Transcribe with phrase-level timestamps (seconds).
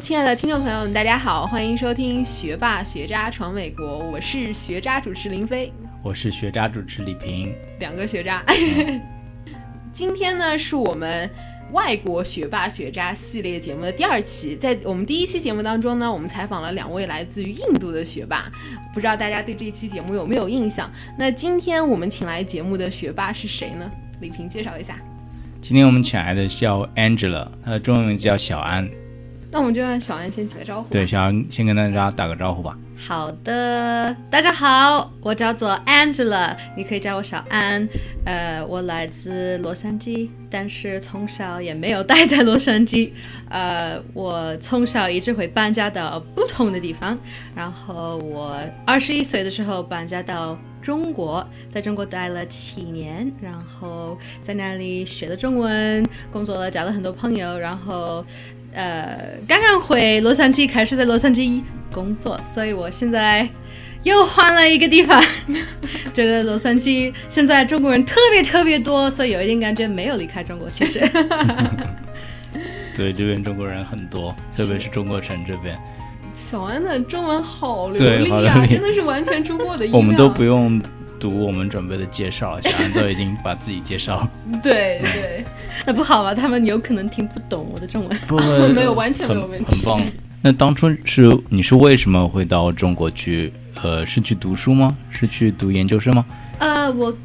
[0.00, 5.72] 亲爱的听众朋友们，大家好，欢迎收听《学霸学渣闯美国》，我是学渣主持林飞，
[6.04, 8.44] 我是学渣主持李平，两个学渣。
[9.92, 11.28] 今天呢，是我们
[11.72, 14.54] 外国学霸学渣系列节目的第二期。
[14.54, 18.50] 在我们第一期节目当中呢，我们采访了两位来自于印度的学霸，
[18.94, 20.88] 不知道大家对这期节目有没有印象？
[21.18, 23.90] 那今天我们请来节目的学霸是谁呢？
[24.20, 24.96] 李平介绍一下。
[25.60, 28.88] 今天我们请来的叫 Angela，她的中文名字叫小安。
[29.50, 30.88] 那我们就让小安先打个招呼。
[30.90, 32.76] 对，小安先跟大家打个招呼吧。
[32.98, 37.88] 好的，大家好，我叫做 Angela，你可以叫我小安。
[38.26, 43.12] 呃，我来自洛杉矶，但是从小也没有待在洛杉矶。
[43.48, 47.16] 呃，我从小一直会搬家到不同的地方。
[47.54, 58.22] 然后我二十一岁的时候搬家到中国，在中国待了七年，然后在那里学了中文，工作了，交了很多朋友，然后。
[58.72, 63.48] 呃，刚刚回洛杉矶，开始在洛杉矶工作，所以我现在
[64.02, 65.22] 又换了一个地方。
[66.14, 70.68] 觉得洛杉矶现在中国人特别特别多，所以有一点感觉没有离开中国。
[70.70, 71.00] 其实，
[72.94, 75.76] 对，这边中国人很多，特别是中国城这边。
[76.34, 79.96] 小安的中文好流利啊，真的是完全出过的意料。
[79.98, 80.80] 我们都不用。
[81.18, 84.28] 读我们准备的介绍， 小安都已经把自己介绍。
[84.62, 85.44] 对对，
[85.86, 86.34] 那不好吧？
[86.34, 88.18] 他们有可能听不懂我的中文。
[88.26, 88.36] 不，
[88.74, 89.76] 没有，完全没有问题。
[89.76, 90.02] 很棒。
[90.40, 93.52] 那当初是你是为什么会到中国去？
[93.80, 94.96] 呃，是去读书吗？
[95.08, 96.26] 是去读研究生吗？
[96.58, 97.16] 呃，我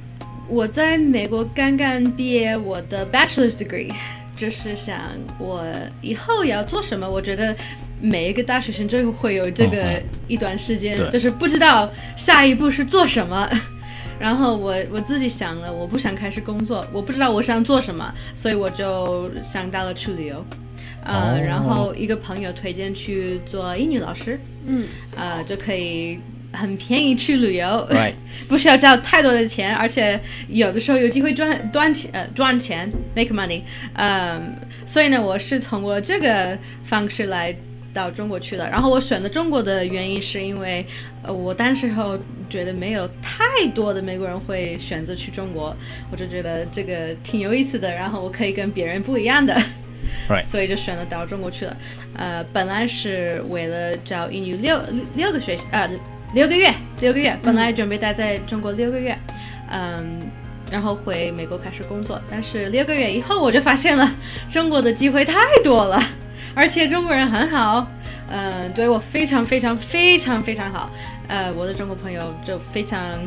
[0.48, 3.92] 我在美国刚刚毕业，我的 bachelor's degree，
[4.38, 5.00] 就是想
[5.40, 5.66] 我
[6.00, 7.10] 以后要做什么。
[7.10, 7.56] 我觉得
[8.00, 13.50] 每一个大学生就会有这个一段时间，就是不知道下一步是做什么。
[14.24, 20.46] 然后我我自己想了，我不想开始工作，我不知道我想做什么，所以我就想到了去旅游，
[21.04, 26.22] 呃，然后一个朋友推荐去做英语老师，嗯，呃，就可以
[26.54, 27.86] 很便宜去旅游，
[28.48, 30.18] 不需要交太多的钱，而且
[30.48, 33.64] 有的时候有机会赚赚钱，呃，赚钱，make money，
[33.96, 37.54] 嗯，所以呢，我是通过这个方式来。
[37.94, 40.86] 到中国去了，然后我选择中国的原因是因为，
[41.22, 42.18] 呃，我当时候
[42.50, 45.76] 觉得没有太多的美国人会选择去中国，
[46.12, 49.56] 我就觉得这个挺有意思的，然后我可以跟别人不一样的，
[50.44, 51.78] 所以就选择到中国去了。
[52.16, 54.82] 呃，本来是为了教英语六
[55.16, 55.90] 六个学呃
[56.34, 59.16] 六个月六个月，本来准备待在中国六个月，
[59.70, 60.20] 嗯，
[60.72, 64.12] 然后回美国开始工作，但是六个月以后我就发现了
[64.52, 66.02] 中国的机会太多了。
[66.56, 67.88] 而且中国人很好，
[68.30, 70.90] 嗯，对我非常非常非常非常好，
[71.28, 73.18] 呃，我的中国朋友就非常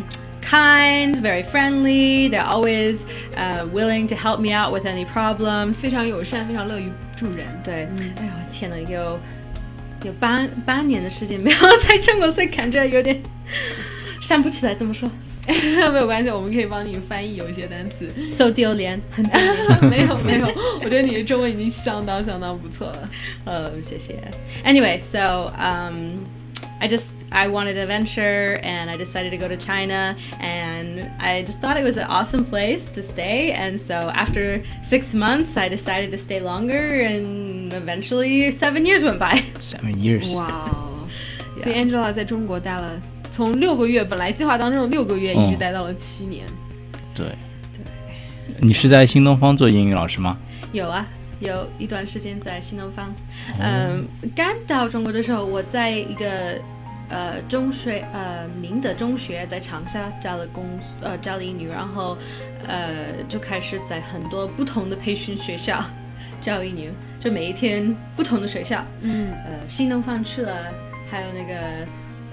[0.43, 2.31] kind, very friendly.
[2.31, 2.99] They're always
[3.37, 5.75] uh willing to help me out with any problems.
[5.75, 7.47] 非常友善，非常乐于助人。
[7.65, 7.89] 对，
[8.19, 9.19] 哎呦天呐，有
[10.05, 13.21] 有八八年的时间没有在中国，所以感觉有点
[14.23, 15.09] 想不起来怎么说。
[15.92, 18.08] 没有关系，我们可以帮你翻译有一些单词。
[18.38, 19.02] So 丢 脸，
[19.90, 20.48] 没有没有，
[20.82, 23.10] 我觉得你的中文已经相当相当不错了。
[23.46, 24.20] 呃，谢谢。
[24.66, 26.18] Anyway, so um.
[26.80, 31.62] I just I wanted adventure and I decided to go to China and I just
[31.62, 36.10] thought it was an awesome place to stay and so after 6 months I decided
[36.10, 39.44] to stay longer and eventually 7 years went by.
[39.60, 40.32] 7 years.
[40.34, 41.08] Wow.
[41.64, 43.00] So Angela 在中国待了
[43.37, 46.47] 从六个月，本来计划当中的六个月，一直待到了七年。
[47.15, 47.27] 对
[47.75, 50.39] 对，你是在新东方做英语老师吗？
[50.73, 51.07] 有啊，
[51.41, 53.15] 有一段时间在新东方。
[53.61, 56.59] 嗯，刚到中国的时候，我在一个
[57.11, 60.65] 呃中学呃明德中学在长沙教了工
[61.03, 62.17] 呃教了英语，然后
[62.67, 65.85] 呃就开始在很多不同的培训学校
[66.41, 68.83] 教英语，就每一天不同的学校。
[69.03, 70.73] 嗯，呃，新东方去了，
[71.11, 71.87] 还有那个。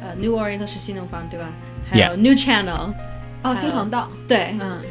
[0.04, 1.50] 呃，New Orient 是新东方对吧？
[1.90, 2.94] 还有 New Channel，
[3.42, 4.82] 哦，新航道，对，嗯，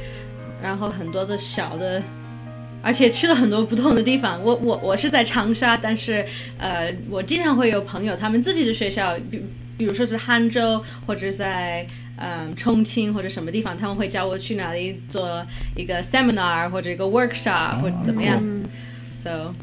[0.62, 2.02] 然后很多的小的，
[2.82, 4.42] 而且去了很多不同的地方。
[4.42, 6.24] 我我我是在长沙，但是
[6.58, 9.44] 呃，我经常会有朋友，他们自己的学校，比
[9.76, 11.86] 比如说是杭州，或者在
[12.16, 15.44] 嗯重庆或者什么地方，他们会叫我去哪里做
[15.76, 18.40] 一个 seminar 或者一个 workshop 或者怎么样。
[19.22, 19.54] So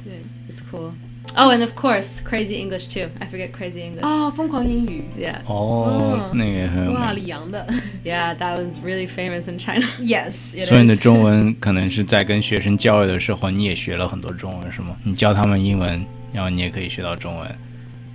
[0.50, 0.92] it's cool.
[1.36, 3.10] Oh, and of course, Crazy English too.
[3.20, 4.02] I forget Crazy English.
[4.04, 5.04] 哦，疯狂英语。
[5.18, 5.36] Yeah.
[5.46, 7.66] 哦，那个很哇，李阳的。
[8.04, 9.86] Yeah, that was really famous in China.
[10.02, 10.34] Yes.
[10.66, 14.96] 所以你的中文可能是在跟学生教育的时候，你也学了很多中文，是吗？
[15.04, 16.04] 你教他们英文，
[16.34, 17.56] 然后你也可以学到中文，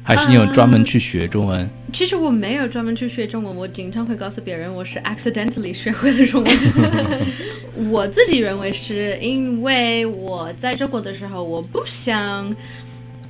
[0.03, 1.69] 还是你有专门去学中文？
[1.93, 6.53] 其实我没有专门去学中文，我经常会告诉别人我是 accidentally 学会了中文。
[7.91, 12.55] 我自己认为是因为我在中国的时候，我不想。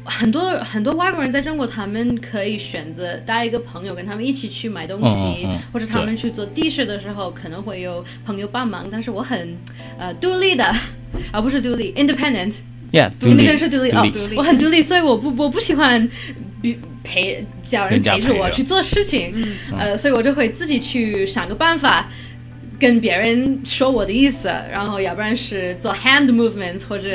[0.05, 8.87] 很多很多外国人在中国，他们可以选择带一个朋友跟他们一起去买东西，嗯嗯嗯或者他们去做地事的时候，可能会有朋友帮忙。
[8.91, 9.57] 但是我很
[9.99, 10.65] 呃独立的，
[11.33, 12.53] 而、 不是独立，independent。
[12.93, 16.09] ，Yeah，独那立个是独立哦独立，我很独立，所以我不我不喜欢
[16.63, 22.09] 比陪叫人陪着陪着我去做事情，嗯呃，所以我就会自己去想个办法。
[22.79, 27.09] 跟别人说我的意思，然后要不然是做 hand movements 或者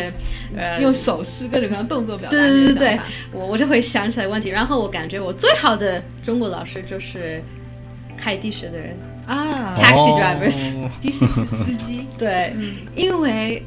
[0.55, 2.99] 呃用手势各种各样的动作表达对对对对
[3.31, 4.49] 我我就会想起来问题。
[4.49, 7.41] 然后我感觉我最好的中国老师就是
[8.17, 8.95] 开的士的人，
[9.25, 11.45] 啊，taxi drivers 哦 的士司
[11.85, 12.75] 机， 对，嗯。
[12.95, 13.63] 因为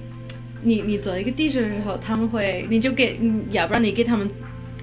[0.62, 4.28] 你你做一个地址的时候，他们会你就给，嗯要不然你给他们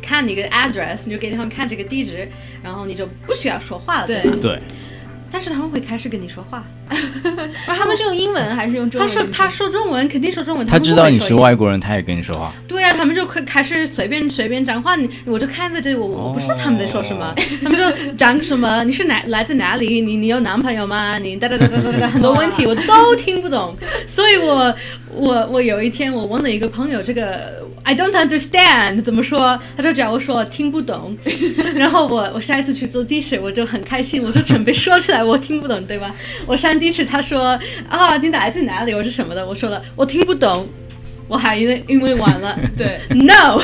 [0.01, 2.27] 看你个 address，你就给他们看这个地址，
[2.63, 4.37] 然后你就不需要说话了，对吧？
[4.41, 4.59] 对，
[5.31, 6.65] 但是他们会开始跟你说话，
[7.65, 9.07] 他们是用英文还是用中文？
[9.07, 12.51] 他说他说中文肯定说中文，他知道你是外国人，他也跟你说话。
[12.67, 17.33] 对呀、他们就开开始随便随便讲话，你我就看在这里，我我不知道他们在说什么。
[17.63, 18.83] 他们说讲什么？
[18.83, 20.01] 你是哪来自哪里？
[20.01, 21.17] 你你有男朋友吗？
[21.19, 23.75] 你哒哒哒哒哒哒很多问题我都听不懂，
[24.07, 24.73] 所以我
[25.13, 29.59] 我我有一天我问了一个朋友，这个 I don't understand 怎么说？
[29.77, 31.17] 他就讲我说听不懂，
[31.75, 36.13] 然后我我下一次去做的士，我就很开心，我就准备说出来我听不懂，对吧？
[36.45, 37.59] 我上的士，他说
[37.89, 38.93] 啊你来自哪里？
[38.93, 39.45] 我是什么的？
[39.45, 40.67] 我说了我听不懂。
[41.27, 43.61] 我还因为因为完了， 对 No，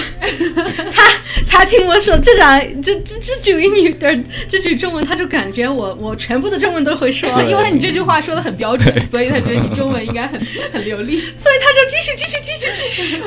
[0.94, 1.04] 他
[1.50, 4.16] 他听我说这张这这这句英语的
[4.48, 10.40] 这句中文，他就感觉我我全部的中文都会说，因为你这句话说的很标准，所以他觉得你中文应该很
[10.72, 11.18] 很流利。
[11.40, 13.24] 所以他就继续继续继续继续，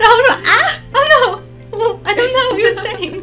[0.00, 0.50] 然后说啊
[0.94, 1.04] ，Oh
[1.72, 3.20] no，I don't know what you're saying。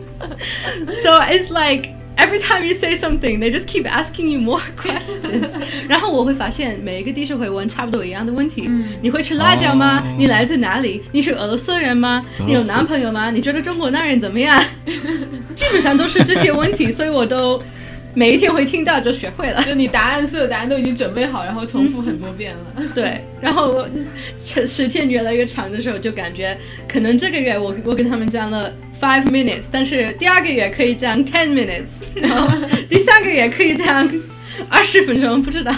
[1.01, 1.89] So it's like
[2.19, 5.48] every time you say something, they just keep asking you more questions。
[5.88, 8.69] 然后我会发现每一个地区会问差不多一样的问题。
[9.01, 10.00] 你会吃辣椒吗？
[10.04, 11.01] 哦你来自哪里？
[11.12, 12.25] 你是俄罗斯人吗？
[12.45, 13.31] 你有男朋友吗？
[13.31, 14.62] 你觉得中国男人怎么样？
[15.56, 17.62] 基本上都是这些问题，所以我都
[18.13, 19.63] 每一天会听到就学会了。
[19.67, 22.83] 就你答案，所有答案都已经准备好，然后重复很多遍了。
[22.95, 23.88] 对，然后我
[24.44, 26.57] 时时间越来越长的时候，就感觉
[26.88, 32.47] 可能这个月我我跟他们讲了 five minutes，但是第二个月可以讲 ten minutes，然后
[32.89, 34.09] 第三个月可以讲
[34.69, 35.73] 二十分钟，不知道。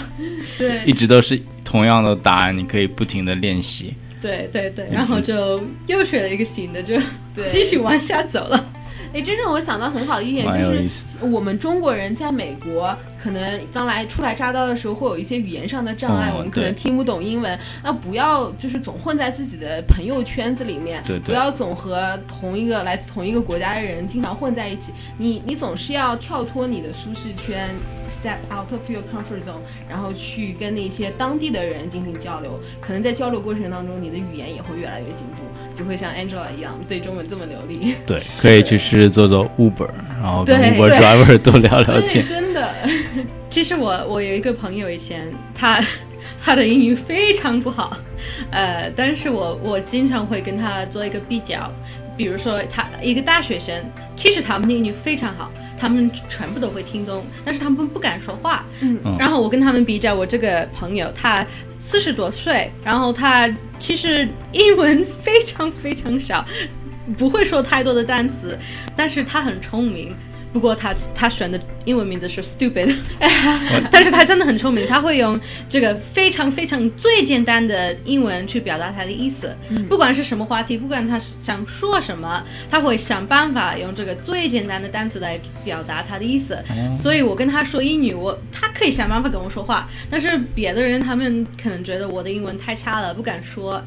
[0.58, 3.94] 对一直都是同样的答案，你可以不停的练习。
[4.20, 6.96] 对对对，然后就又学了一个新的，就
[7.34, 8.72] 对继续往下走了。
[9.14, 17.56] 哎，真让我想到很好的一点就是我们中国人在美国可能刚来初来乍到的时候，会有一些语言上的障碍，哦我们可能听不懂英文。
[17.84, 24.92] 那不要就是总混在自己的朋友圈子里面，对对不要总和同一个来自同一个国家的人经常混在一起。
[25.18, 27.70] 你你总是要跳脱你的舒适圈
[28.10, 32.58] ，step out of your comfort zone，然后去跟那些当地的人进行交流。
[32.80, 37.94] 可能在交流过程当中，你的语言也会越来越进步，就会像 Angela 一样对中文这么流利。
[38.04, 39.88] 对，可以去试试做做 Uber，
[40.20, 42.26] 然后跟对 Uber 对 driver 多聊聊对，天。
[43.50, 45.82] 其实我我有一个朋友以前他
[46.44, 47.96] 他的英语非常不好，
[48.50, 51.70] 呃，但是我我经常会跟他做一个比较，
[52.16, 53.74] 比如说他一个大学生，
[54.16, 58.64] 其实他们的英语非常好，他们全部都会听懂，但是他们不敢说话。
[58.80, 61.46] 嗯嗯然后我跟他们比较，我这个朋友他
[61.78, 63.48] 四十多岁，然后他
[63.78, 66.44] 其实英文非常非常少，
[67.16, 68.58] 不会说太多的单词，
[68.96, 70.12] 但是他很聪明。
[70.52, 72.94] 不过他他选的英文名字是 stupid，
[73.90, 79.56] 但是他真的很聪明，他会用这个非常非常最简单的英文去表达他的意思，
[79.88, 86.62] 不管是什么话题，不管他是想说什么，他会想办法用这个最简单的单词来表达他的意思。
[86.92, 93.82] 所以我跟他说英语，我他可以想办法跟我说话，但是别的人他们可能觉得我的英文太差了，不敢说，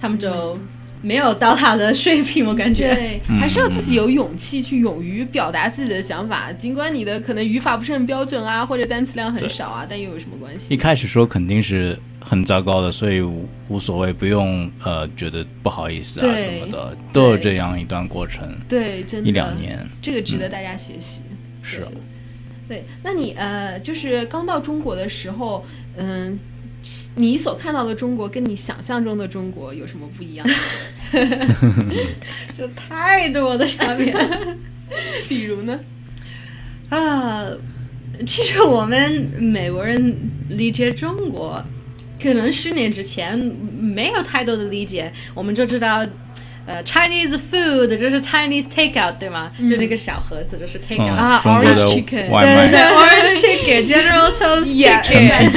[0.00, 0.58] 他们就
[1.02, 2.94] 没有到他的水平，我感觉。
[2.94, 10.76] 对，还是要自己有勇气去勇于表达自己的想法，尽管你的可能语法不是很标准啊，或者单词量很少啊，但又有什么关系一？
[10.76, 19.78] 开始说肯定是很糟糕的，所以无无所谓，不用呃觉得不好意思啊对怎么的，都有这样一段过程，对，真的一两，年。
[20.02, 21.22] 这个值得大家学习。
[21.62, 21.92] 是对
[22.68, 25.64] 对，那你呃，就是刚到中国的时候，
[25.96, 26.38] 嗯。
[27.16, 30.46] 你所看到的中国跟你想象中的中国有什么不一样？
[32.56, 34.56] 就太多的差别了
[35.28, 35.78] 比如呢？
[36.88, 37.46] 啊！
[38.26, 40.16] 其实我们美国人
[40.48, 41.62] 理解中国，
[42.22, 46.04] 可能十年之前没有太多的理解，我们就知道。
[46.66, 49.50] 呃，Chinese food 就是 Chinese takeout 对吗？
[49.58, 54.66] 就那个小盒子就是 takeout，、嗯，啊 orange chicken 外对对对卖，，Orange Chicken、General Tso's
[55.02, 55.50] Chicken、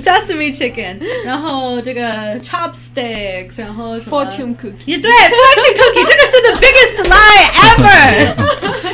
[0.00, 8.34] Sesame Chicken，然后这个 Chopsticks，然后什么 Fortune cookie，也对，Fortune Cookie 这个 This is the biggest lie ever.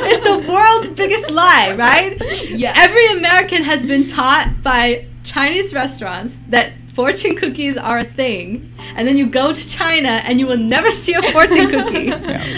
[0.09, 2.17] it's the world's biggest lie, right?
[2.49, 2.75] Yes.
[2.77, 9.07] Every American has been taught by Chinese restaurants that fortune cookies are a thing, and
[9.07, 12.11] then you go to China and you will never see a fortune cookie.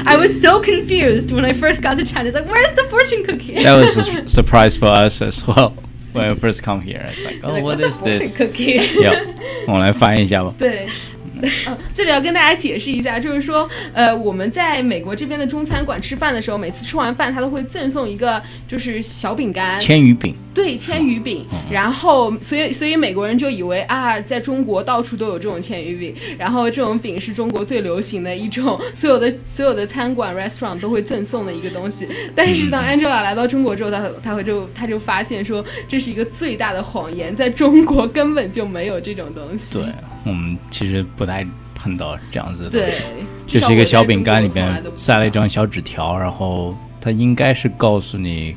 [0.06, 2.30] I was so confused when I first got to China.
[2.30, 3.64] It's like, where's the fortune cookie?
[3.64, 5.74] That was a su- surprise for us as well
[6.14, 7.06] when I first come here.
[7.12, 8.38] It's like, oh, Like, what what's is a fortune this?
[8.38, 8.80] cookie?
[9.02, 9.26] yeah，
[9.68, 10.54] 我们来翻译一下吧。
[10.58, 10.88] 对。
[11.43, 21.47] 嗯， 这里要跟大家解释一下，就是说，呃，我们在美国这边的中餐馆吃饭的时候，每次吃完饭，他都会赠送一个就是小饼干，千鱼饼，对，千鱼饼。
[21.53, 32.09] 嗯然后，所以所以美国人就以为啊，在中国到处都有这种千鱼饼，然后这种饼是中国最流行的一种，所有的所有的餐馆 restaurant 都会赠送的一个东西。
[32.35, 39.73] 但是当 Angela 来到中国之后，他他会就他就发现说，这是一个最大的谎言，在中国根本就没有这种东西。
[39.73, 39.85] 对
[40.25, 41.30] 我们其实不太
[41.75, 43.03] 碰到这样子的东对西，，
[43.47, 48.55] 就是一个小饼干里边塞了一张小纸条，然后它应该是告诉你，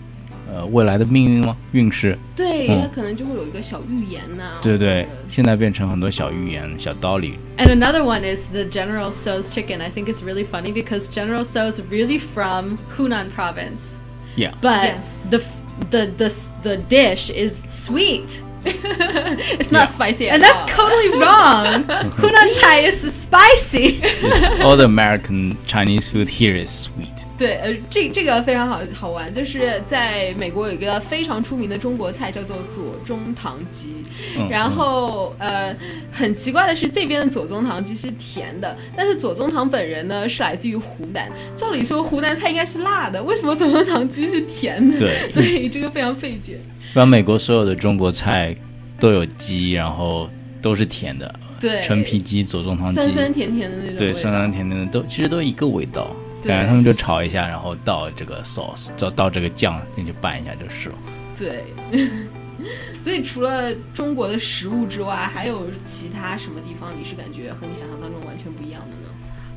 [0.51, 1.55] 呃，未来的命运吗？
[1.71, 2.17] 运势？
[2.35, 7.35] 对，嗯它可能就会有一个小预言呐、对对，现在变成很多小寓言、小道理。
[7.57, 9.81] And another one is the General Tso's chicken.
[9.81, 13.97] I think it's really funny because General Tso is really from Hunan province,
[14.35, 15.29] Yeah，but Yes.
[15.31, 15.41] the
[15.89, 16.31] the the
[16.63, 18.27] the dish is sweet,
[18.65, 20.69] It's not spicy at and that's all.
[20.69, 21.83] totally wrong.
[22.17, 23.99] Hunan Thai is spicy.
[24.01, 27.11] Yes, all the American Chinese food here is sweet。
[27.35, 34.05] 对，呃，这这个非常好好玩，就是在美国有一个非常出名的中国菜叫做左宗棠鸡，
[34.37, 35.75] 嗯然后呃，
[36.11, 44.97] 很奇怪的是这边的左宗棠鸡是甜的，但是左宗棠本人呢是来自于湖南，照理说湖南菜应该是辣的，为什么左宗棠鸡是甜的？
[44.99, 46.59] 对所以这个非常费解。
[46.93, 48.55] 不然美国所有的中国菜
[48.99, 50.29] 都有鸡，然后
[50.61, 56.15] 都是甜的，对陈皮鸡、左宗棠鸡，酸酸甜甜的那种对，酸酸甜甜的都其实都一个味道。
[56.41, 60.95] 对感觉他们就炒一下，然后倒这个 sauce，倒倒这个酱进去拌一下就是了。
[61.39, 61.63] 对，
[63.01, 69.09] 所以除了中国的食物之外，还有其他什么地方你是感觉和你想象当中完全不一样的呢？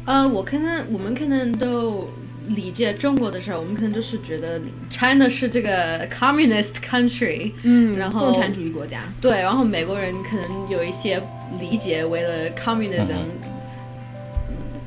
[0.07, 2.09] 呃，我看看我们看看都
[2.49, 4.61] 理解中国的时候，我们可能就是觉得
[4.91, 11.21] China 是这个 communist country，嗯然后共产主义国家，对，然后美国人可能有一些
[11.59, 13.17] 理解，为了 communism，、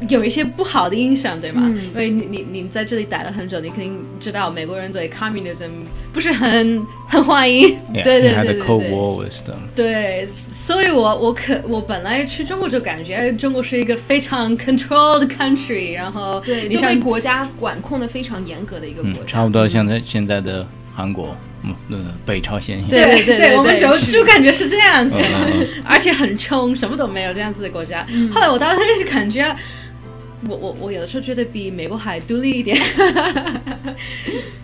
[0.07, 1.63] 有一些不好的印象，对吗？
[1.65, 5.69] 嗯因为你你你在这里待了很久，你肯定知道美国人对 communism
[6.13, 7.75] 不是很很欢迎。
[7.93, 9.57] Yeah, 对对对对 cold 对 war with them.
[9.75, 20.65] 对，所以我我可我本来去中国就感觉中国是一个非常 controlled country，然后对，你像国家管控的非常严格的一个国嗯家，，差不多像在现在的
[20.95, 21.73] 韩国，嗯，
[22.25, 22.89] 北朝鲜一样。
[22.89, 25.15] 对对对对我们就就感觉是这样子
[25.83, 28.05] 而且很冲，什么都没有这样子的国家。
[28.31, 29.43] 后来我到那里就感觉，
[30.47, 32.77] 我我我有的时候觉得比美国还独立一点，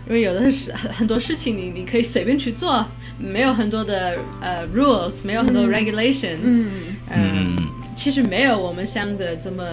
[0.07, 2.85] 因为有的是很很多事情你你可以随便去做，
[3.17, 6.71] 没有很多的呃 rules，没有很多 regulations，嗯，
[7.09, 9.63] 嗯嗯，其实没有我们想的这么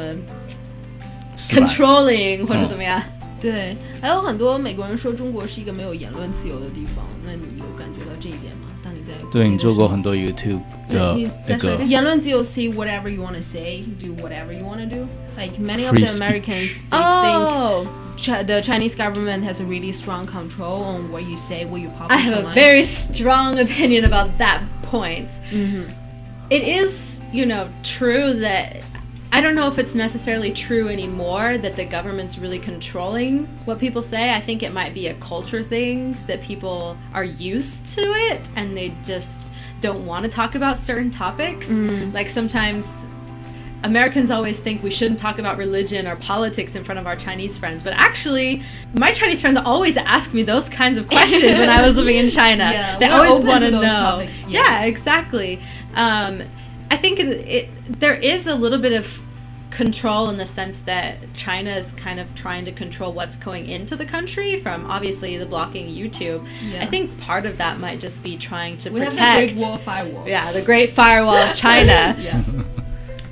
[1.36, 3.00] controlling 或者怎么样。
[3.40, 8.68] 对，还有很多美国人说中国是一个没有言论自由的地方，那你有感觉到这一点吗？
[9.31, 15.07] 当你在对你做过很很多 YouTube 的你那个再说一遍言论自由 say whatever you want to say, do whatever you want to do.
[15.37, 16.17] Like many of Free the speech.
[16.21, 21.23] Americans, they think Oh, Chi- the Chinese government has a really strong control on what
[21.29, 22.55] you say, what you publish I have a online.
[22.55, 25.29] very strong opinion about that point.
[25.51, 25.85] Mhm.
[26.49, 28.77] It is, you know, true that
[29.34, 34.02] I don't know if it's necessarily true anymore that the government's really controlling what people
[34.02, 34.34] say.
[34.34, 38.76] I think it might be a culture thing that people are used to it and
[38.76, 39.40] they just
[39.80, 41.70] don't want to talk about certain topics.
[41.70, 43.08] Like sometimes
[43.84, 47.56] Americans always think we shouldn't talk about religion or politics in front of our Chinese
[47.56, 48.62] friends, but actually,
[48.94, 52.30] my Chinese friends always ask me those kinds of questions when I was living in
[52.42, 52.70] China.
[52.70, 53.82] Yeah, they always want to to know.
[53.82, 54.60] topics, yeah.
[54.60, 55.60] yeah, exactly.
[55.94, 56.42] Um,
[56.92, 57.68] I think it, it,
[58.00, 59.18] there is a little bit of
[59.70, 63.96] control in the sense that China is kind of trying to control what's going into
[63.96, 66.46] the country from obviously the blocking YouTube.
[66.62, 66.82] Yeah.
[66.82, 69.52] I think part of that might just be trying to We have protect.
[69.52, 70.28] the Great Wall Firewall.
[70.28, 72.42] yeah, the Great Firewall of China Yeah.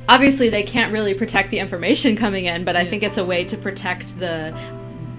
[0.08, 3.44] obviously they can't really protect the information coming in, but I think it's a way
[3.44, 4.58] to protect the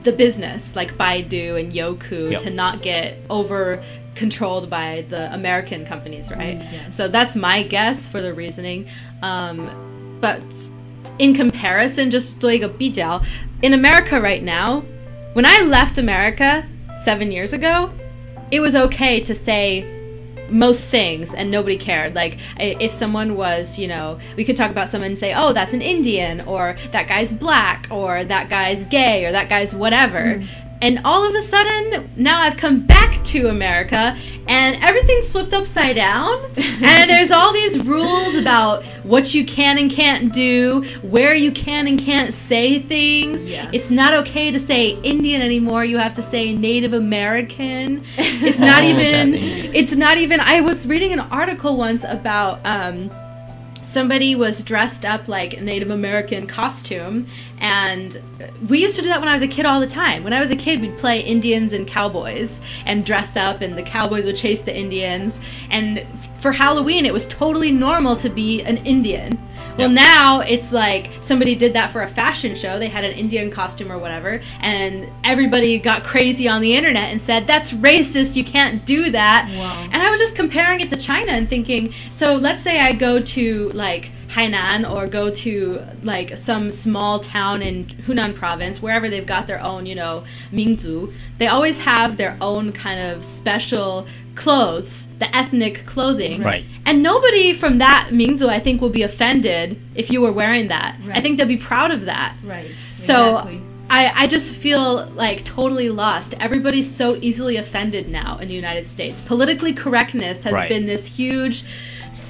[0.02, 2.42] the business like Baidu and Yoku Yep.
[2.42, 3.82] to not get over
[4.14, 6.58] controlled by the American companies, right?
[6.58, 6.96] Mm, yes.
[6.96, 8.86] So that's my guess for the reasoning.
[9.22, 9.68] Um,
[10.20, 10.40] but
[11.18, 13.20] in comparison, just 做一个比较,
[13.62, 14.82] in America right now,
[15.34, 16.64] when I left America
[17.04, 17.90] seven years ago,
[18.50, 19.84] it was okay to say
[20.51, 22.13] most things and nobody cared.
[22.15, 25.73] Like if someone was, you know, we could talk about someone and say, "Oh, that's
[25.73, 30.47] an Indian," or "That guy's black," or "That guy's gay," or "That guy's whatever." Mm.
[30.81, 35.95] And all of a sudden, now I've come back to America and everything's flipped upside
[35.95, 36.43] down.
[36.57, 41.87] and there's all these rules about what you can and can't do, where you can
[41.87, 43.45] and can't say things.
[43.45, 43.69] Yes.
[43.73, 45.85] It's not okay to say Indian anymore.
[45.85, 48.03] You have to say Native American.
[48.17, 53.11] It's not even, it's not even, I was reading an article once about, um,
[53.91, 57.27] somebody was dressed up like a Native American costume,
[57.59, 58.21] and
[58.69, 60.23] we used to do that when I was a kid all the time.
[60.23, 63.83] When I was a kid, we'd play Indians and cowboys and dress up, and the
[63.83, 65.41] cowboys would chase the Indians.
[65.69, 66.07] And
[66.39, 69.37] for Halloween, it was totally normal to be an Indian.
[69.77, 72.79] Well, now it's like somebody did that for a fashion show.
[72.79, 77.21] They had an Indian costume or whatever, and everybody got crazy on the internet and
[77.21, 78.35] said, That's racist.
[78.35, 79.49] You can't do that.
[79.57, 79.89] Wow.
[79.91, 83.21] And I was just comparing it to China and thinking, so let's say I go
[83.21, 89.25] to like Hainan or go to like some small town in Hunan province, wherever they've
[89.25, 90.23] got their own, you know,
[90.53, 96.41] Mingzu, they always have their own kind of special clothes, the ethnic clothing.
[96.41, 96.63] Right.
[96.85, 100.97] And nobody from that Mingzu, I think, will be offended if you were wearing that.
[101.03, 101.17] Right.
[101.17, 102.35] I think they'll be proud of that.
[102.43, 102.71] Right.
[102.95, 103.61] So exactly.
[103.89, 106.33] I, I just feel like totally lost.
[106.39, 109.19] Everybody's so easily offended now in the United States.
[109.19, 110.69] Politically correctness has right.
[110.69, 111.65] been this huge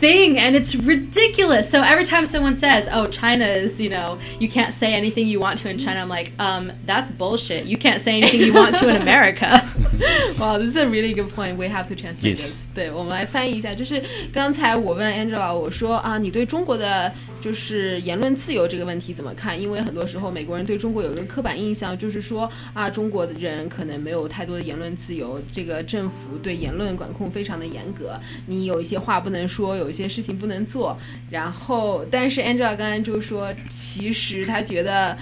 [0.01, 1.69] thing and it's ridiculous.
[1.71, 5.41] So every time someone says, "Oh, China is, you know, you can't say anything you
[5.41, 7.65] want to in China." I'm like, "Um, that's bullshit.
[7.65, 9.63] You can't say anything you want to in America."
[10.39, 11.57] wow, this is a really good point.
[11.57, 12.67] We have to translate this.
[12.75, 13.75] 对，我们来翻译一下。
[13.75, 14.03] 就是
[14.33, 19.59] 刚才我问 Angela，我说啊，你对中国的就是言论自由这个问题怎么看？
[19.59, 30.98] 因为很多时候美国人对中国有一个刻板印象，就是说啊，中国的人可能没有太多的言论自由，这个政府对言论管控非常的严格，你有一些话不能说，有 有些事情不能做。
[31.30, 35.18] 然后，但是 Angela 刚刚就说，其实他觉得，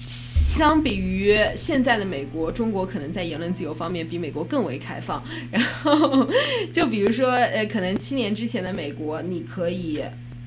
[0.00, 5.22] 相比于现在的美国，中国可能在言论自由方面比美国更为开放。
[5.52, 6.28] 然后，
[6.72, 10.02] 就比如说，呃，可能七年之前的美国，你可以。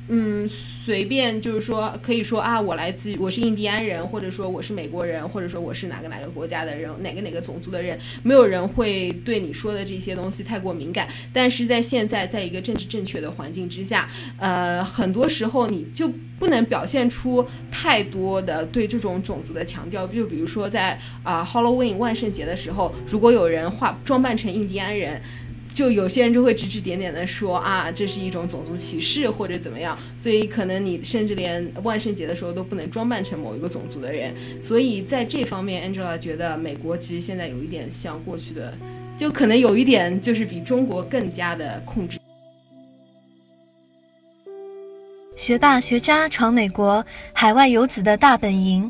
[0.07, 11.07] 嗯，随便就是说，可以说啊，我来自我是印第安人，或者说我是美国人，或者说我是哪个哪个国家的人，哪个哪个种族的人，没有人会对你说的这些东西太过敏感。
[11.33, 20.05] 但是在现在，在一个政治正确的环境之下，呃，很多时候你就不能表现出太多的对这种种族的强调。
[20.05, 25.19] 就比如说在啊 Halloween 万圣节的时候，如果有人化装扮成印第安人。
[25.75, 34.33] 就有些人就会指指点点的说啊，这是一种种族歧视或者怎么样，所以可能你甚至连万圣节的时候都不能装扮成某一个种族的人。
[34.61, 38.73] 所以在这方面，Angela 觉得美国其实现在有一点像过去的，
[39.17, 42.17] 就可能有一点就是比中国更加的控制。
[45.35, 48.89] 学霸学渣闯美国，海外游子的大本营。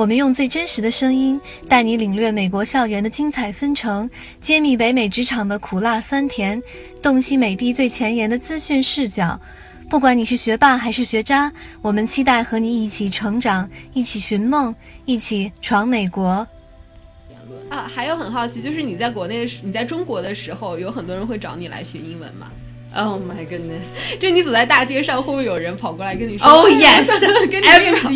[0.00, 4.08] 我们用最真实的声音带你领略美国校园的精彩纷呈，
[4.40, 6.58] 揭秘北美职场的苦辣酸甜，
[7.02, 9.38] 洞悉美帝最前沿的资讯视角。
[9.90, 16.48] 不管你是学霸还是学渣，我们期待和你一起成长，一起寻梦，一起闯美国。
[17.68, 22.50] 啊，还有很好奇，就是你在国内时，你在中国的时候，有很多人会找你来学英文吗
[22.94, 23.86] ？Oh my goodness！
[24.18, 27.06] 就你走在大街上，会不会有人跑过来跟你说？Oh yes
[27.48, 27.66] 跟你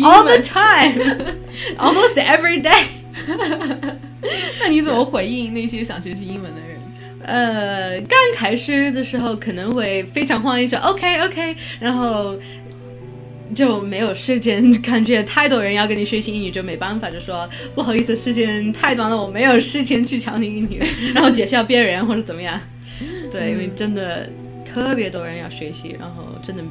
[0.03, 2.83] all the time，almost every day。
[4.59, 6.77] 那你怎么回应那些想学习英文的人？
[7.23, 12.35] 呃，刚开始的时候可能会非常欢迎说 OK OK，然后
[13.55, 20.83] 就没有时间，感觉太多人要跟你学习英语，就没办法，就说不好意思，时间太短了，我没有时间去教你英语，
[21.15, 22.59] 然后介绍别人或者怎么样。
[23.31, 24.29] 对，因为真的。
[24.75, 26.61] 特别多人要学习，然后真的，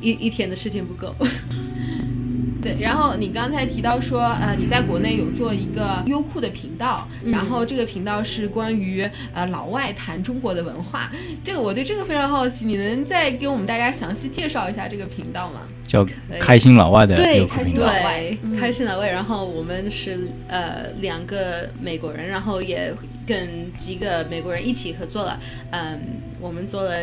[0.00, 1.14] 一一天的时间不够。
[2.62, 11.12] 对，然后你刚才提到说，呃，你在国内有做一个优酷的频道，然后这个频道是关于呃老外谈中国的文化。
[11.44, 15.60] 这个我对这个非常好奇，你能再给我们大家详细介绍一下这个频道吗？
[15.86, 16.06] 叫
[16.40, 19.10] 开心老外的对，开心老外，开心老外。
[19.10, 22.90] 然后我们是呃两个美国人，然后也
[23.26, 25.38] 跟几个美国人一起合作了。
[25.70, 26.00] 嗯，
[26.40, 26.96] 我们做了。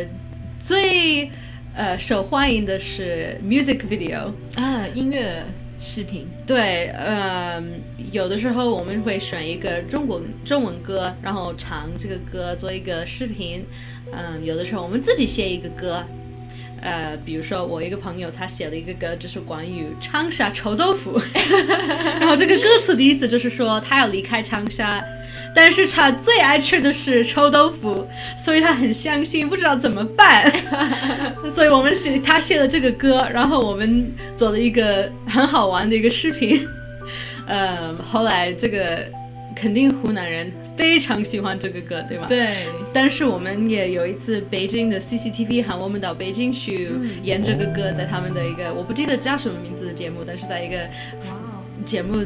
[0.62, 1.30] 最
[1.76, 5.44] 呃受欢迎的是 music video 啊，音乐
[5.80, 6.28] 视频。
[6.46, 13.66] 对，嗯，有的时候我们会选一个中国中文歌，然后唱这个歌做一个视频。
[14.12, 16.06] 嗯，有的时候我们自己写一个歌。
[16.82, 21.22] 呃，比如说我一个朋友他写了一个歌，就是关于长沙臭豆腐，
[22.20, 25.04] 然后这个歌词的意思就是说他要离开长沙，
[25.56, 30.52] 但是他最爱吃的是臭豆腐，所以他很伤心，不知道怎么办，
[31.54, 36.68] 所以我们写他写了这个歌，然后我们做了一个很好玩的一个视频，
[37.46, 39.06] 呃，后来这个
[39.56, 42.26] 肯定湖南人非常喜欢这个歌，对吗？
[42.28, 46.90] 对，但是我们也有一次，北京的 CCTV 喊我们到北京去
[47.22, 50.78] 演这个歌，在他们的一个我不记得叫什么名字的节目，但是在一个
[51.86, 52.26] 节目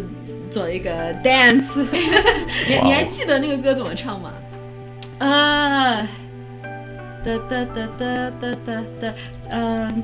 [0.50, 1.84] 做一个 dance，
[2.66, 4.32] 你你还记得那个歌怎么唱吗？
[5.20, 6.08] 啊，
[7.26, 9.14] 哒哒哒哒哒哒哒，
[9.50, 10.04] 嗯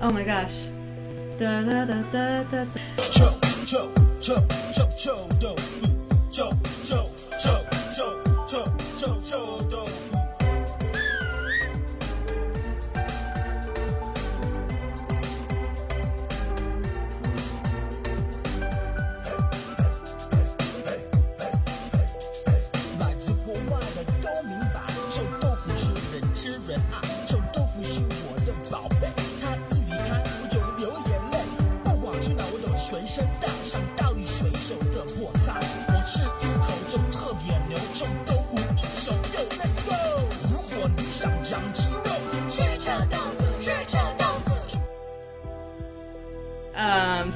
[0.00, 0.66] ，Oh my gosh，
[1.38, 2.64] 哒哒哒哒哒。
[2.64, 2.66] 哒。
[2.98, 3.30] 臭
[3.64, 3.88] 臭
[4.20, 4.34] 臭
[4.72, 5.86] 臭臭豆腐，
[6.32, 6.73] 臭臭臭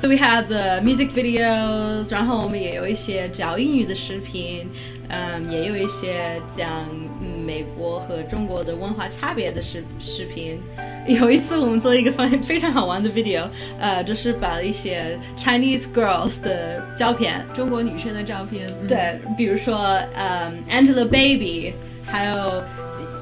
[0.01, 4.69] so we had the music videos，然后我们也有一些教英语的视频，
[5.09, 6.87] 嗯，也有一些讲
[7.21, 10.61] 嗯美国和中国的文化差别的视视频。
[11.09, 13.49] 有一次我们做了一个非非常好玩的 video，
[13.81, 21.73] 呃，就是把一些 Chinese girls 的照片，中国女生的照片，嗯，对，比如说嗯 Angelababy，
[22.05, 22.37] 还有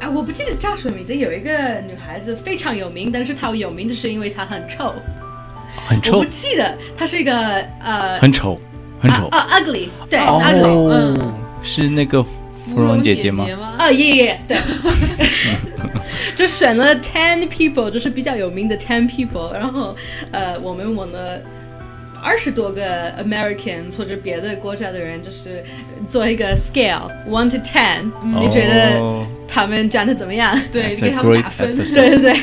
[0.00, 4.92] 啊我不记得叫什么名字，有一个女孩子非常有名，但是她有名的是因为她很臭。
[5.84, 7.34] 很臭我不，记得，她是一个
[7.82, 8.58] 呃，很丑，
[9.00, 9.26] 很丑。
[9.28, 13.46] 啊啊，ugly，对，ugly，哦嗯，是那个芙蓉姐姐吗？
[13.60, 13.74] 吗？
[13.78, 14.56] 啊，耶耶，对，
[16.34, 19.94] 就选了 ten people，就是比较有名的 ten people，然后
[20.32, 21.40] 呃，我们问了
[22.26, 25.62] 二十多个 Americans 或者别的国家的人，就是
[26.08, 28.10] 做一个 scale one to ten，、
[28.40, 30.58] 你觉得哦他们长得怎么样？
[30.72, 31.76] 对给他们打分。
[31.76, 32.36] 对对对，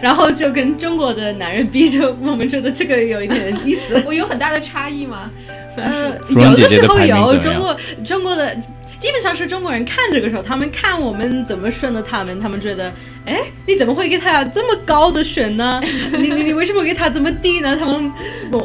[0.00, 4.02] 然后就跟中国的男人比， 就我们觉得这个有一点意思。
[4.06, 5.30] 我有很大的差异吗？
[5.76, 8.56] 分呃有的时候有中国中国的，
[8.98, 12.90] 基本上是中国人看这个时候，他们看我们怎么顺的他们，他们觉得，
[13.26, 15.82] 哎，你怎么会给他这么高的选呢？
[16.12, 17.76] 你你你为什么给他这么低呢？
[17.78, 18.10] 他们，
[18.52, 18.58] 我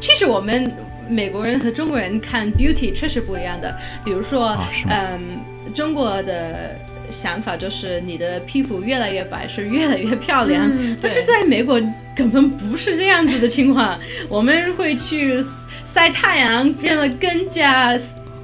[0.00, 0.72] 其实我们
[1.08, 5.40] 美国人和中国人看 beauty 确实不一样的，比如说，啊嗯，
[5.74, 6.74] 中国的。
[7.10, 11.80] 想法就是你的皮肤越来越白是越来越漂亮，嗯但是在美国
[12.14, 13.98] 根本不是这样子的情况。
[14.28, 15.42] 我们会去
[15.86, 17.92] 晒太阳，变得更加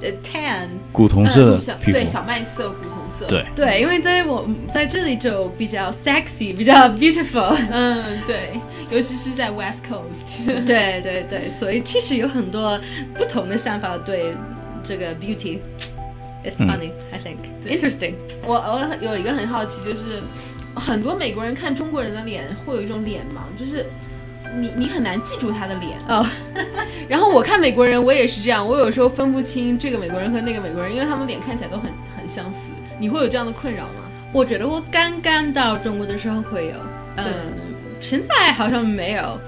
[0.01, 0.67] 呃 tan。
[0.91, 7.55] 古铜色的嗯小对，小麦色、古铜色。，对，对，因为在我在这里就比较 sexy，比较 beautiful。
[7.71, 10.45] 嗯，对，尤其是在 West Coast。
[10.65, 12.79] 对对对，所以其实有很多
[13.13, 14.33] 不同的想法对
[14.83, 15.59] 这个 beauty。
[16.43, 17.39] It's 嗯 funny,、I think.
[17.65, 18.13] Interesting.
[18.45, 20.21] 我我有一个很好奇，就是
[20.75, 23.83] 很多美国人看中国人的脸会有一种脸盲，就是
[24.59, 25.97] 你你很难记住他的脸。
[26.07, 26.23] 哦、
[27.09, 32.57] 然后我看美国人，我也是这样，我有时候分不清这个美国人和那个美国人，因为他们脸看起来都很很相似。
[32.99, 34.01] 你会有这样的困扰吗？
[34.33, 36.75] 我觉得我刚刚到中国的时候会有，
[37.15, 37.25] 嗯，
[38.01, 39.39] 现在好像没有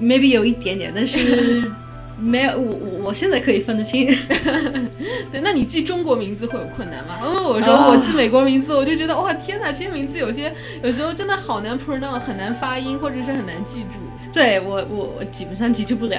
[0.00, 1.70] ，maybe 有一点点，但是
[2.18, 4.06] 没有，我我我现在可以分得清。
[5.32, 7.18] 对，那你记中国名字会有困难吗？
[7.24, 13.98] 因为我说我记美国名字，我就觉得哇天哪，这些名字有些有时候真的好难 pronounce，很难发音，或者是很难记住。
[14.32, 16.18] 对我我我基本上记住不了，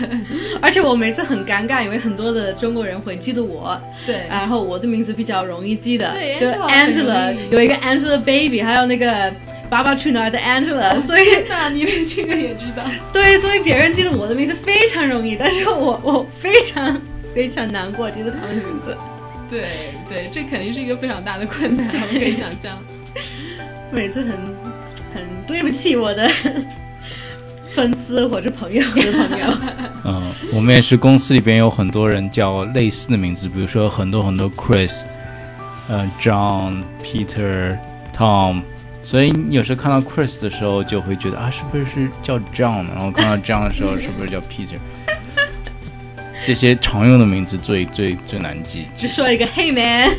[0.62, 9.06] 而且我每次很尴尬，因为很多的中国人会记得我，对，然后我的名字比较容易记的，对就 Angela 很 Angela 有一个 Angelababy，还有那个
[9.72, 12.82] 《爸爸去哪儿》的 Angela，所以那你连这个也知道？
[13.10, 17.00] 对，所以别人记得我的名字非常容易，但是我我非常
[17.34, 18.94] 非常难过记得他们的名字，
[19.48, 19.64] 对
[20.10, 22.78] 对，这肯定是一个非常大的困难，我可以想象。
[23.90, 24.32] 每次很
[25.14, 26.30] 很对不起我的
[27.70, 29.46] 粉丝或者朋友的朋友。
[30.04, 35.04] 嗯，我们也是公司里边有很多人叫类似的名字，比如说很多很多 Chris，
[35.88, 37.78] 呃，John、Peter、
[38.14, 38.60] Tom，
[39.03, 42.87] 所以你有时候看到 Chris 的时候，就会觉得啊，是不是是叫 John？
[42.87, 44.77] 然后看到 John 的时候，是不是叫 Peter？
[46.45, 48.85] 这些常用的名字最最最难记。
[48.95, 50.15] 只说一个 Hey man，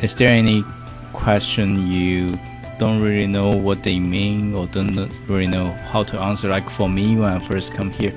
[0.00, 0.64] Is there any
[1.12, 2.36] question you
[2.78, 6.48] don't really know what they mean or don't really know how to answer.
[6.48, 8.12] Like for me, when I first come here,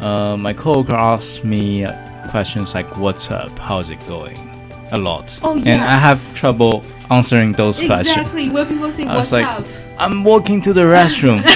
[0.00, 1.92] uh, my coworker asks me uh,
[2.30, 3.58] questions like "What's up?
[3.58, 4.47] How's it going?"
[4.91, 8.17] A lot, Oh, and I have trouble answering those questions.
[8.17, 8.49] Exactly.
[8.49, 9.65] Where people say I what's was like, up.
[9.97, 11.41] I'm walking to the restroom.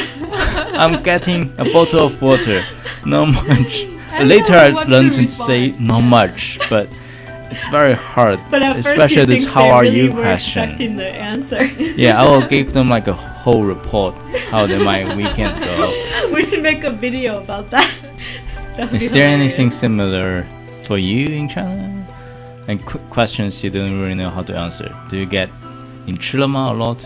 [0.83, 2.63] I'm getting a bottle of water.
[3.05, 3.85] Not much.
[4.11, 6.87] I Later, I to learned to say not much, but
[7.51, 8.39] it's very hard.
[8.51, 10.95] But especially this "How are really you?" question.
[10.97, 11.63] the answer.
[11.95, 14.15] Yeah, I will give them like a whole report.
[14.51, 15.91] How did my weekend go?
[16.33, 17.89] we should make a video about that.
[18.77, 19.53] That would Is there hilarious.
[19.53, 20.45] anything similar
[20.83, 22.02] for you in China?
[22.67, 24.95] And qu- questions you don't really know how to answer.
[25.09, 25.49] Do you get
[26.07, 27.05] in Chilama a lot?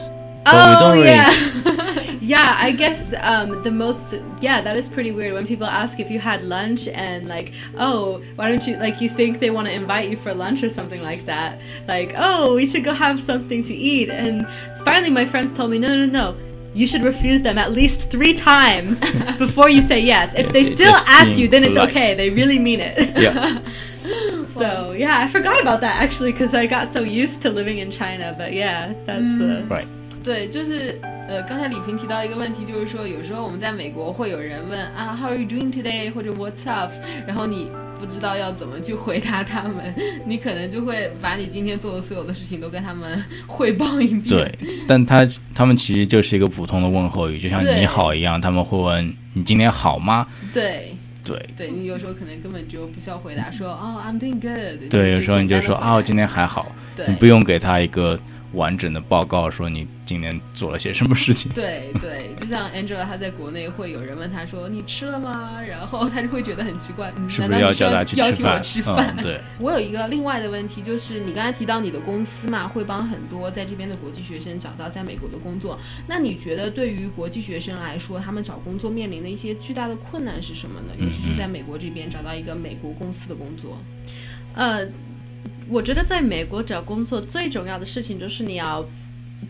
[0.50, 1.08] Oh we don't really.
[1.08, 2.56] yeah, yeah.
[2.58, 6.20] I guess um, the most yeah that is pretty weird when people ask if you
[6.20, 10.10] had lunch and like oh why don't you like you think they want to invite
[10.10, 13.76] you for lunch or something like that like oh we should go have something to
[13.76, 14.48] eat and
[14.86, 16.38] finally my friends told me no no no
[16.74, 19.00] you should refuse them at least three times
[19.38, 21.90] before you say yes if they still ask you then it's polite.
[21.90, 23.60] okay they really mean it Yeah.
[24.58, 27.92] so yeah I forgot about that actually because I got so used to living in
[27.92, 29.88] China but yeah that's uh, Right.
[30.24, 36.14] 对，就是呃，刚才李平提到一个问题，就是说有时候我们在美国会有人问啊，How are you doing today？
[36.14, 36.92] 或者 What's up？
[37.26, 44.24] 然后你不知道要怎么去回答他们，你可能就会把你今天做的所有的事情都跟他们汇报一遍。
[44.28, 50.28] 对，但他他们其实就是一个普通的问候语，就像你好一样，他们会问你今天好吗？
[50.54, 50.94] 对
[51.28, 54.90] 对对，你有时候可能根本就不需要回答说哦，I'm doing good。
[54.90, 56.76] 对，有时候你就说啊，我今天还好，
[57.08, 58.20] 你不用给他一个
[58.54, 61.52] 完整的报告，说你今年做了些什么事情。
[61.54, 65.60] 对对，就像 Angela 她在国内会有人问她说你吃了吗？
[65.68, 68.64] 然后她就会觉得很奇怪，嗯是不难道你是要叫他去邀请我吃饭？
[68.64, 69.16] 吃饭？
[69.18, 75.78] 嗯，对， 我有一个另外的问题，就是你刚才提到你的公司嘛，会帮很多在这边的国际学生找到在美国的工作。
[76.08, 80.94] 那你觉得对于国际学生来说，他们找工作面临的一些巨大的困难是什么呢？
[80.98, 83.78] 尤其是在美国这边找到一个美国公司的工作。
[84.56, 84.88] 呃，
[85.70, 88.86] 我觉得在美国找工作最重要的事情就是你要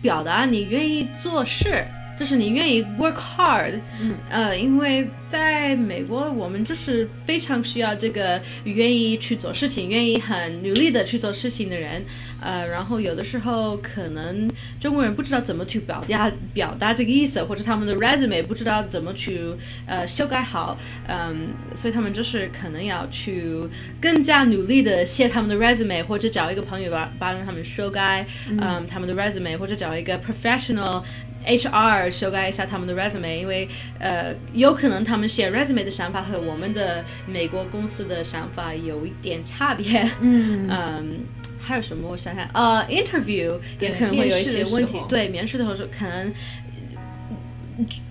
[0.01, 1.85] 表达你愿意做事，
[2.17, 3.79] 就是你愿意 work hard。
[4.01, 12.03] 嗯，呃，因为在美国我们就是非常需要这个愿意去做事情、愿意很努力的去做事情的人。
[12.39, 14.47] 呃，然后有的时候可能
[14.79, 19.41] 中国人不知道怎么去表达表达这个意思，或者他们的 resume 不知道怎么去
[19.87, 20.77] 呃修改好，
[21.07, 23.57] 嗯，所以他们就是可能要去
[23.99, 31.03] 更加努力的写他们的 resume，或者找一个朋友帮帮他们修改，嗯，他们的 resume，或者找一个 professional。
[31.47, 33.67] HR 修改一下他们的 resume，因为
[33.99, 40.09] 呃，有可能他们写 resume 的想法和我们的美国公司的想法有一点差别。
[40.19, 41.19] 嗯嗯，
[41.59, 42.09] 还有什么？
[42.09, 44.85] 我想想，呃，interview 也可能会有一些问。
[44.85, 46.33] 题对，面试的时候可能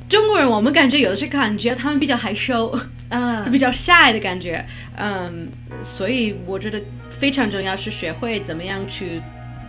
[0.08, 2.68] 中国人，我们感觉有的是感觉他们比较害羞，
[3.08, 4.64] 啊 比较 shy 的感觉。
[4.96, 5.48] 嗯，
[5.82, 6.80] 所以我觉得
[7.18, 9.20] 非常重要是学会怎么样去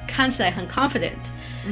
[0.08, 1.12] 看起来很 confident。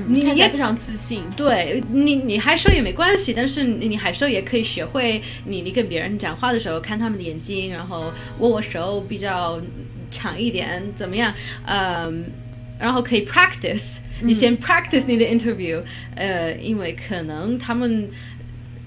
[0.08, 1.24] 你也非常自信。
[1.38, 9.62] 对你，你害羞也没关系，但是你你害羞也可以学会你，你跟别人讲话的时候看他们的眼睛，然后握握手比较
[10.12, 11.34] 长一点，怎么样？
[11.66, 12.26] 嗯，
[12.78, 15.82] 然后可以 practice，你先 practice 你的 interview，、
[16.16, 18.10] 呃，因为可能他们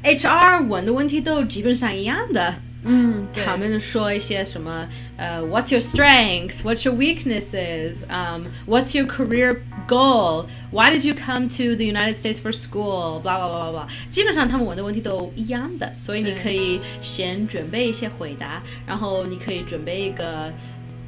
[0.05, 2.55] HR 问的问题都基本上一样的。
[2.85, 6.63] 嗯，他们说一些什么呃、w h a t s your strength?
[6.63, 7.97] What's your weaknesses?
[8.09, 10.47] Um, what's your career goal?
[10.71, 13.21] Why did you come to the United States for school?
[13.21, 13.89] blah blah blah blah blah。
[14.11, 20.53] 基本上他们问的问题都一样的，所以你可以先准备一些回答，然后你可以准备一个。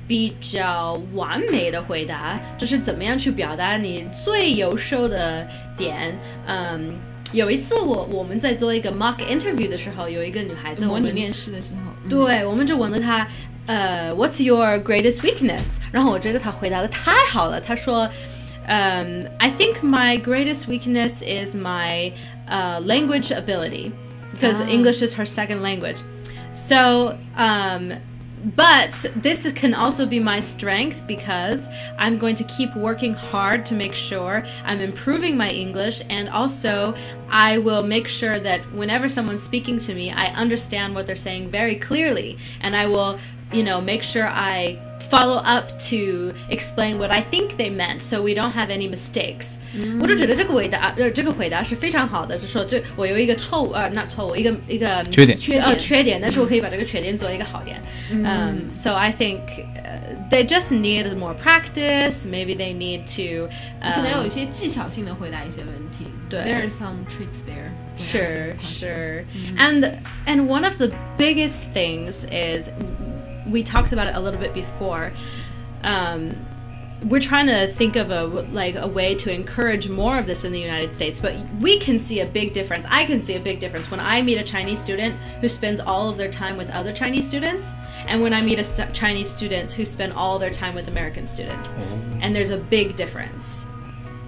[0.09, 6.19] 比较完美的回答，就是怎么样去表达你最优秀的点。
[6.49, 6.97] 嗯，
[7.32, 13.28] 有一次我我们在做一个 mock interview 的时候，有一个女孩子，我们模拟面试的时候，嗯对，我们就问了他，
[13.66, 15.78] 呃，What's your greatest weakness？
[15.92, 18.10] 然后我觉得他回答的太好了，他说，
[18.68, 22.12] 嗯、i think my greatest weakness is my
[22.50, 23.92] uh, language ability
[24.34, 24.70] because Ah.
[24.70, 25.98] English is her second language.
[26.52, 27.94] So, um,
[28.45, 33.75] but this can also be my strength because I'm going to keep working hard to
[33.75, 36.03] make sure I'm improving my English.
[36.09, 36.95] And also
[37.29, 41.51] I will make sure that whenever someone's speaking to me, I understand what they're saying
[41.51, 42.39] very clearly.
[42.61, 43.19] And I will,
[43.53, 48.22] you know, make sure I follow up to explain what I think they meant, so
[48.22, 49.58] we don't have any mistakes。
[50.00, 57.82] 我就觉得这个回答，呃，这个回答是非常好的，就说这我有一个错误，呃，那错误，一个一个缺点缺点呃缺点，但是我可以把这个缺点做一个好点。
[58.12, 59.42] Um, so I think
[59.76, 62.26] uh, they just need more practice.
[62.26, 63.50] Maybe they need to.
[63.82, 66.06] 可能有 Um, 一些技巧性的回答一些问题。
[66.30, 67.72] 对 There are some tricks there.
[67.98, 68.80] when Sure, answering questions.
[68.80, 69.26] sure.
[69.58, 72.70] And and one of the biggest things is
[73.51, 75.13] we talked about it a little bit before.
[75.83, 76.47] Um,
[77.05, 80.53] we're trying to think of a like a way to encourage more of this in
[80.53, 82.85] the United States, but we can see a big difference.
[82.89, 86.11] I can see a big difference when I meet a Chinese student who spends all
[86.11, 87.73] of their time with other Chinese students,
[88.07, 91.27] and when I meet a st- Chinese students who spend all their time with American
[91.27, 91.73] students,
[92.21, 93.65] and there's a big difference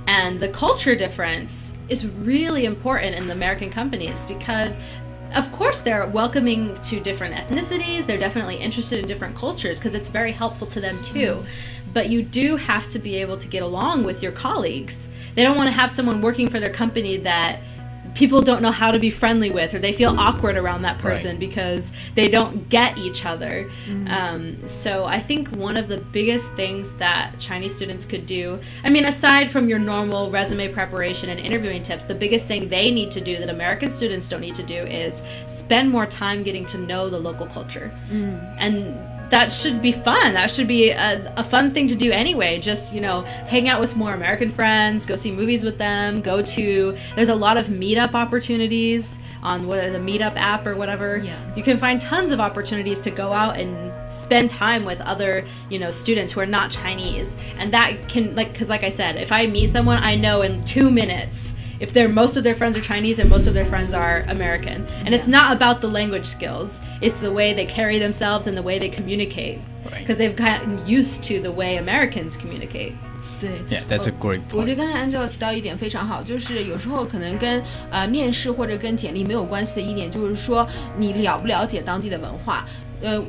[0.07, 4.77] and the culture difference is really important in the American companies because
[5.35, 8.07] of course they're welcoming to different ethnicities.
[8.07, 11.37] They're definitely interested in different cultures because it's very helpful to them too.
[11.37, 11.93] Mm-hmm.
[11.93, 15.09] But you do have to be able to get along with your colleagues.
[15.35, 17.61] They don't want to have someone working for their company that
[18.15, 20.19] people don't know how to be friendly with or they feel mm.
[20.19, 21.39] awkward around that person Right.
[21.39, 23.71] because they don't get each other.
[23.87, 24.11] Mm.
[24.11, 28.91] Um, so i think one of the biggest things that chinese students could do i
[28.91, 33.11] mean aside from your normal resume preparation and interviewing tips the biggest thing they need
[33.11, 36.79] to do that american students don't need to do is spend more time getting to
[36.79, 37.93] know the local culture.
[38.11, 38.57] Mm.
[38.59, 40.35] And that should be fun.
[40.35, 42.59] That should be a, a fun thing to do anyway.
[42.59, 46.43] Just, you know, hang out with more American friends, go see movies with them, go
[46.43, 51.17] to, there's a lot of meetup opportunities on what the meetup app or whatever.
[51.17, 51.55] Yeah.
[51.57, 55.79] You can find tons of opportunities to go out and spend time with other, you
[55.79, 57.35] know, students who are not Chinese.
[57.57, 60.63] And that can, like, because like I said, if I meet someone, I know in
[60.65, 61.52] two minutes
[61.82, 64.86] if they're most of their friends are Chinese and most of their friends are American.
[65.06, 66.80] And it's not about the language skills.
[67.02, 69.60] It's the way they carry themselves and the way they communicate.
[69.86, 70.06] Right.
[70.06, 72.94] Because they've gotten used to the way Americans communicate.
[73.40, 74.88] 对 Yeah, that's a great 我觉得 point.
[74.88, 82.66] 刚才 Angela 提到一点非常好，就是有时候可能跟呃面试或者跟简历没有关系的一点，就是说你了不了解当地的文化，
[83.02, 83.24] 呃。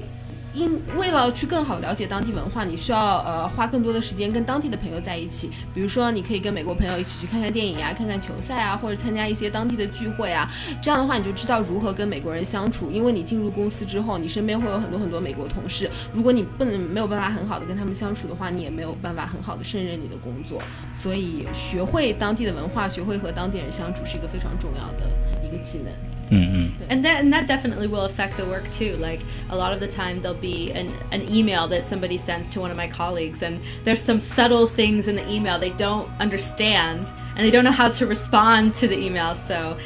[0.53, 5.49] 因为了去更好了解当地文化，你需要呃花更多的时间跟当地的朋友在一起。
[5.73, 10.47] 比如说，你可以跟美国朋友一起去看看电影呀、看看球赛啊，或者参加一些当地的聚会啊。
[10.81, 12.91] 这样的话，你就知道如何跟美国人相处。
[12.91, 20.61] 因为你进入公司之后，你身边会有很多很多美国同事，如果你不能没有办法很好的跟他们相处的话，你也没有办法很好的胜任你的工作。
[21.01, 25.09] 所以，学会当地的文化，学会和当地人相处，是一个非常重要的
[25.43, 26.12] 一个技能。
[26.29, 28.95] 嗯嗯 And that, and that definitely will affect the work too.
[28.97, 32.59] Like a lot of the time, there'll be an, an email that somebody sends to
[32.59, 37.05] one of my colleagues, and there's some subtle things in the email they don't understand,
[37.35, 39.35] and they don't know how to respond to the email.
[39.35, 39.77] So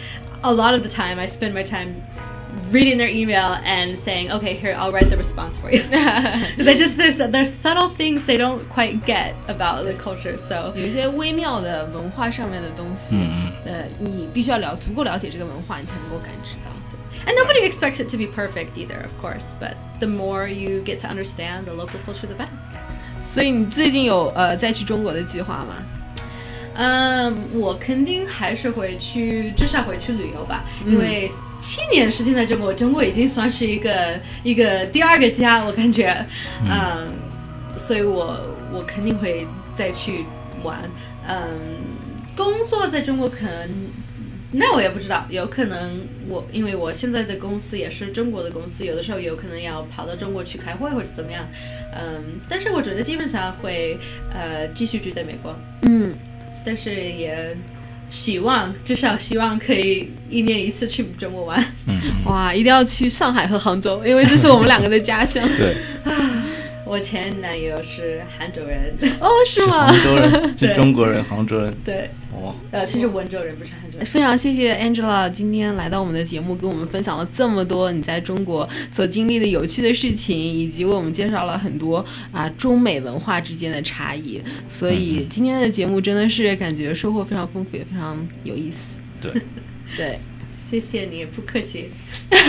[0.43, 2.03] a lot of the time, I spend my time
[2.70, 5.82] reading their email and saying, "Okay, here I'll write the response for you."
[6.56, 10.36] they just there's there's subtle things they don't quite get about the culture.
[10.36, 16.72] So 有一些微妙的文化上面的东西，嗯呃，你必须要了足够了解这个文化，你才能够感知到。
[17.24, 19.52] And nobody expects it to be perfect either, of course.
[19.60, 22.48] But the more you get to understand the local culture, the better.
[23.22, 25.76] 所以你最近有呃再去中国的计划吗？
[26.74, 31.30] 嗯，我肯定还是会去，至少会去旅游吧，因为
[31.61, 36.15] 七年时间在中国，中国已经算是一个一个第二个家，我感觉，
[36.63, 37.07] 嗯，
[37.77, 38.39] 所以我
[38.71, 40.25] 我肯定会再去
[40.63, 40.77] 玩，
[41.27, 41.49] 嗯，
[42.35, 43.69] 工作在中国可能。
[44.49, 51.45] 那我也不知道，有可能我因为我现在的公司也是中国的公司，有的时候有可能要跑到中国去开会或者怎么样，
[51.93, 53.99] 嗯，但是我觉得基本上会
[54.33, 56.15] 呃继续住在美国，嗯，
[56.63, 57.55] 但是也
[58.09, 61.59] 希望至少希望可以一年一次去中国玩。
[61.87, 65.47] 嗯嗯，哇，一定要去上海和杭州，因为这是我们两个的家乡。
[65.57, 65.75] 对，
[66.87, 70.03] 我前男友 是杭州人，哦，是是吗杭？
[70.03, 71.73] 州人，是中国人，杭州人。
[71.83, 74.05] 对，哦，呃，其实温州人不是杭州人。
[74.05, 84.41] 非常谢谢 Angela 今天来到我们的节目，跟我们分享了这么多你在中国所经历的有趣的事情，以及为我们介绍了很多啊中美文化之间的差异。
[84.69, 88.95] 所以今天的节目真的是感觉收获非常丰富，也非常有意思。
[89.19, 89.41] 对，
[89.97, 90.19] 对，
[90.69, 91.89] 谢谢你，不客气。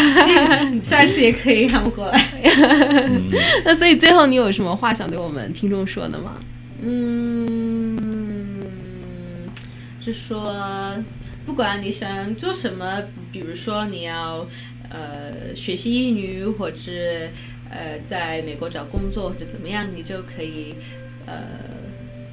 [0.83, 2.21] 下一次也可以让我过来。
[2.43, 3.31] 嗯，
[3.65, 6.35] 那所以最后你有什么话想对我们听众说的吗？
[6.83, 7.97] 嗯，
[10.01, 10.97] 是说，
[11.47, 14.45] 不管你想做什么，比如说你要
[14.91, 16.91] 呃学习英语，或者
[17.71, 20.75] 呃在美国找工作，或者怎么样，你就可以
[21.25, 21.37] 呃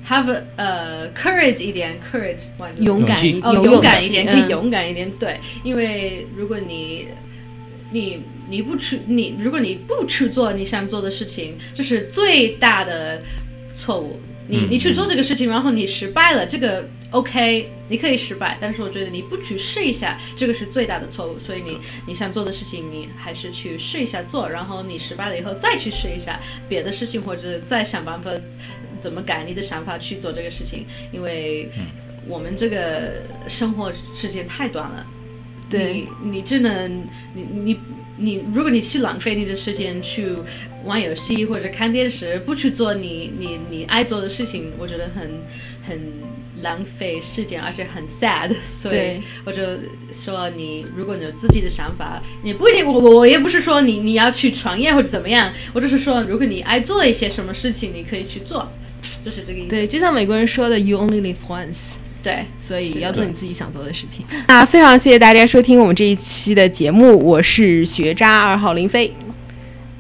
[0.08, 7.08] have a, 呃 courage 一点，courage 哇勇敢哦，勇敢一点，可以勇敢一点，对，因为如果你
[7.91, 13.22] 你你不去你如果你不去做你想做的事情，这是最大的
[13.74, 14.20] 错误。
[14.47, 21.39] 你嗯你去做这个事情，然后你失败了，这个 OK，你可以失败，但是我觉得你不去试一下，这个是最大的错误。
[21.39, 26.39] 所以你你想做的事情，你还是去试一下做，然后你失败了以后再去试一下
[26.70, 28.30] 别的事情，或者再想办法
[29.06, 31.70] 怎么改你的想法去做这个事情，因为
[32.28, 35.06] 我们这个生活时间太短了。
[35.70, 37.03] 对你你只能
[37.36, 37.80] 你你
[38.18, 40.30] 你，如果你去浪费你的时间去
[40.86, 45.41] 玩游戏或者看电视，不去做你你你爱做的事情，我觉得很
[45.88, 45.99] 很
[46.62, 48.56] 浪费时间，而且很 sad。
[48.66, 49.62] 所以我就
[50.12, 58.72] 说你，如果你有自己的想法，你不一定，我我我也不是说你你要去创业或者怎么样，我只是说，如果你爱做一些什么事情，你可以去做，
[59.24, 59.70] 就是这个意思。
[59.70, 61.95] 对，就像美国人说的，“You only live once”。
[62.24, 62.45] 对。
[62.68, 64.26] 所以要做你自己想做的事情。
[64.47, 69.14] 那非常谢谢大家收听我们这一期的节目，我是学渣二号林飞，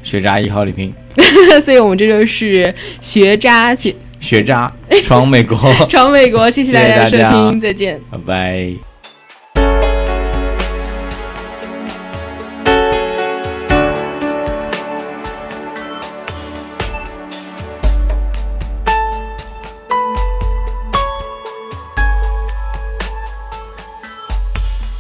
[0.01, 0.91] 学渣一号李平，
[1.63, 4.71] 所以我们这就是学渣学学渣
[5.03, 5.55] 闯美国，
[5.87, 7.17] 闯美国，谢谢大家的收
[7.51, 8.01] 听，再见。
[8.09, 8.94] 拜拜。